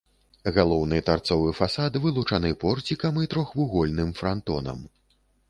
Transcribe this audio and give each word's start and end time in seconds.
Галоўны 0.53 1.01
тарцовы 1.09 1.51
фасад 1.59 1.99
вылучаны 2.07 2.51
порцікам 2.65 3.21
і 3.27 3.31
трохвугольным 3.35 4.09
франтонам. 4.23 4.83